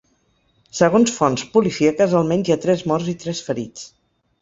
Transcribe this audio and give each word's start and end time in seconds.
Segons 0.77 1.13
fonts 1.17 1.45
policíaques, 1.59 2.17
almenys 2.23 2.51
hi 2.53 2.57
ha 2.59 2.61
tres 2.67 2.85
morts 2.93 3.15
i 3.17 3.19
tres 3.27 3.47
ferits. 3.53 3.91